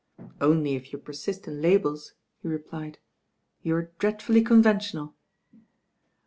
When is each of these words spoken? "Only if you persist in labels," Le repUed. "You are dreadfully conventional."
"Only 0.41 0.73
if 0.73 0.91
you 0.91 0.97
persist 0.97 1.47
in 1.47 1.61
labels," 1.61 2.15
Le 2.41 2.57
repUed. 2.57 2.95
"You 3.61 3.75
are 3.75 3.91
dreadfully 3.99 4.41
conventional." 4.41 5.13